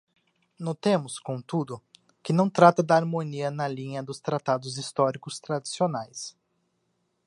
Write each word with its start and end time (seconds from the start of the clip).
Notemos, 0.59 1.19
contudo, 1.19 1.79
que 2.23 2.33
não 2.33 2.49
trata 2.49 2.81
da 2.81 2.95
harmonia 2.95 3.51
na 3.51 3.67
linha 3.67 4.01
dos 4.01 4.19
tratados 4.19 4.75
históricos 4.79 5.39
tradicionais. 5.39 6.35